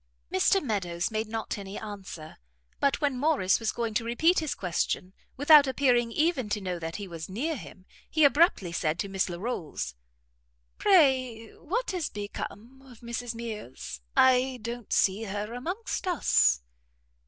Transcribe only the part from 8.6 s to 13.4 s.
said to Miss Larolles, "Pray what is become of Mrs